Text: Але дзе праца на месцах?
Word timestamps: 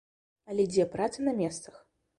Але 0.53 0.65
дзе 0.71 0.87
праца 0.97 1.19
на 1.31 1.39
месцах? 1.45 1.75